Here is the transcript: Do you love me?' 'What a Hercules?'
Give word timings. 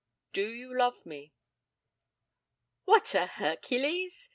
Do 0.33 0.49
you 0.51 0.75
love 0.75 1.05
me?' 1.05 1.35
'What 2.85 3.13
a 3.13 3.27
Hercules?' 3.27 4.29